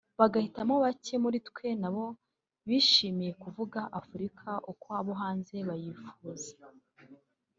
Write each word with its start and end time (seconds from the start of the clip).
bagahitamo 0.19 0.73
bake 0.83 1.15
muri 1.23 1.37
twe 1.47 1.67
nabo 1.81 2.05
bishimiye 2.67 3.31
kuvuga 3.43 3.79
Afurika 3.99 4.47
uko 4.71 4.87
abo 4.99 5.13
hanze 5.21 5.55
bayifuza 5.67 6.51